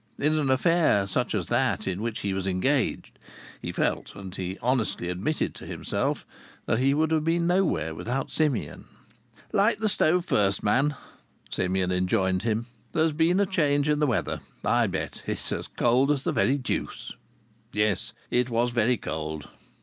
[0.17, 3.19] In an affair such as that in which he was engaged,
[3.61, 6.25] he felt, and he honestly admitted to himself,
[6.65, 8.85] that he would have been nowhere without Simeon.
[9.51, 10.95] "Light the stove first, man,"
[11.51, 12.65] Simeon enjoined him.
[12.93, 15.21] "There's been a change in the weather, I bet.
[15.27, 17.11] It's as cold as the very deuce."
[17.71, 19.49] Yes, it was very cold.